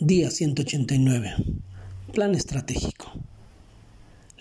[0.00, 1.34] Día 189.
[2.12, 3.10] Plan estratégico.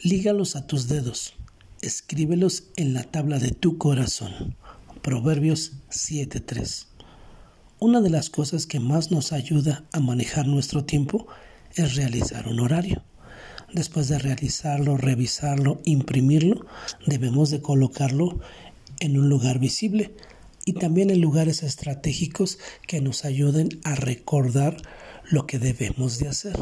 [0.03, 1.33] Lígalos a tus dedos.
[1.82, 4.56] Escríbelos en la tabla de tu corazón.
[5.01, 6.85] Proverbios 7.3.
[7.80, 11.25] Una de las cosas que más nos ayuda a manejar nuestro tiempo
[11.73, 13.01] es realizar un horario.
[13.73, 16.67] Después de realizarlo, revisarlo, imprimirlo,
[17.07, 18.39] debemos de colocarlo
[18.99, 20.13] en un lugar visible
[20.68, 24.75] y también en lugares estratégicos que nos ayuden a recordar
[25.31, 26.57] lo que debemos de hacer.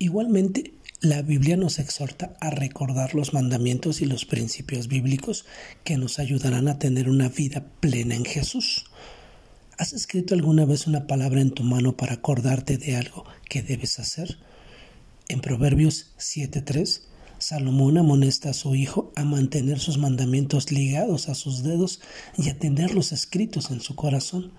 [0.00, 5.46] Igualmente, la Biblia nos exhorta a recordar los mandamientos y los principios bíblicos
[5.84, 8.86] que nos ayudarán a tener una vida plena en Jesús.
[9.78, 14.00] ¿Has escrito alguna vez una palabra en tu mano para acordarte de algo que debes
[14.00, 14.36] hacer?
[15.28, 17.02] En Proverbios 7.3,
[17.40, 22.00] Salomón amonesta a su hijo a mantener sus mandamientos ligados a sus dedos
[22.36, 24.52] y a tenerlos escritos en su corazón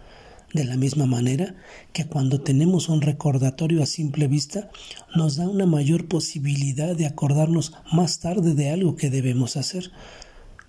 [0.52, 1.56] de la misma manera
[1.94, 4.70] que cuando tenemos un recordatorio a simple vista,
[5.16, 9.92] nos da una mayor posibilidad de acordarnos más tarde de algo que debemos hacer.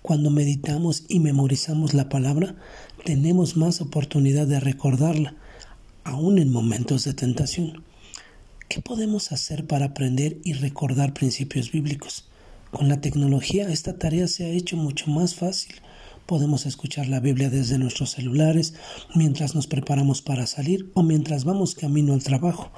[0.03, 2.55] Cuando meditamos y memorizamos la palabra,
[3.03, 5.35] tenemos más oportunidad de recordarla,
[6.03, 7.83] aún en momentos de tentación.
[8.73, 12.25] ¿Qué podemos hacer para aprender y recordar principios bíblicos?
[12.71, 15.75] Con la tecnología esta tarea se ha hecho mucho más fácil.
[16.25, 18.73] Podemos escuchar la Biblia desde nuestros celulares
[19.13, 22.71] mientras nos preparamos para salir o mientras vamos camino al trabajo.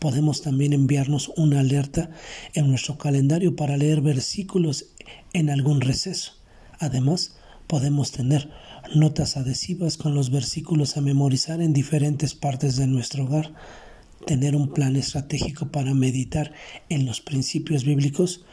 [0.00, 2.10] Podemos también enviarnos una alerta
[2.54, 4.86] en nuestro calendario para leer versículos
[5.32, 6.32] en algún receso.
[6.80, 7.36] Además,
[7.68, 8.50] podemos tener
[8.96, 13.52] notas adhesivas con los versículos a memorizar en diferentes partes de nuestro hogar.
[14.24, 16.52] Tener un plan estratégico para meditar
[16.88, 18.44] en los principios bíblicos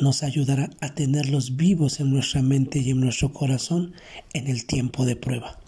[0.00, 3.92] nos ayudará a tenerlos vivos en nuestra mente y en nuestro corazón
[4.32, 5.60] en el tiempo de prueba.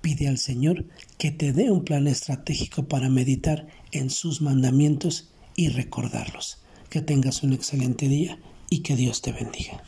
[0.00, 0.84] Pide al Señor
[1.18, 6.58] que te dé un plan estratégico para meditar en sus mandamientos y recordarlos.
[6.90, 8.38] Que tengas un excelente día
[8.70, 9.82] y que Dios te bendiga.